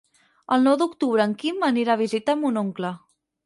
El 0.57 0.63
nou 0.67 0.77
d'octubre 0.83 1.27
en 1.29 1.37
Quim 1.43 1.67
anirà 1.69 1.97
a 1.99 2.03
visitar 2.03 2.39
mon 2.43 2.61
oncle. 2.67 2.97